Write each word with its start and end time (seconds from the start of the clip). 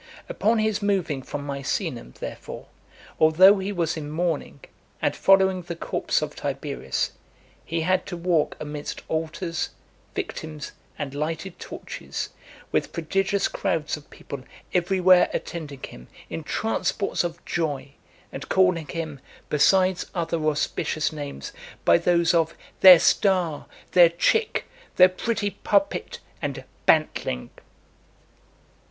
Upon 0.27 0.57
his 0.57 0.81
moving 0.81 1.21
from 1.21 1.45
Misenum, 1.45 2.15
therefore, 2.19 2.65
although 3.19 3.59
he 3.59 3.71
was 3.71 3.95
in 3.95 4.09
mourning, 4.09 4.61
and 4.99 5.15
following 5.15 5.61
the 5.61 5.75
corpse 5.75 6.23
of 6.23 6.35
Tiberius, 6.35 7.11
he 7.63 7.81
had 7.81 8.07
to 8.07 8.17
walk 8.17 8.57
amidst 8.59 9.03
altars, 9.07 9.69
victims, 10.15 10.71
and 10.97 11.13
lighted 11.13 11.59
torches, 11.59 12.29
with 12.71 12.91
prodigious 12.93 13.47
crowds 13.47 13.95
of 13.95 14.09
people 14.09 14.41
everywhere 14.73 15.29
attending 15.35 15.83
him, 15.83 16.07
in 16.31 16.41
transports 16.43 17.23
of 17.23 17.45
joy, 17.45 17.91
and 18.31 18.49
calling 18.49 18.87
him, 18.87 19.19
besides 19.49 20.07
other 20.15 20.43
auspicious 20.47 21.13
names, 21.13 21.51
by 21.85 21.99
those 21.99 22.33
of 22.33 22.55
"their 22.79 22.97
star," 22.97 23.67
"their 23.91 24.09
chick," 24.09 24.65
"their 24.95 25.09
pretty 25.09 25.51
puppet," 25.51 26.17
and 26.41 26.63
"bantling." 26.87 27.51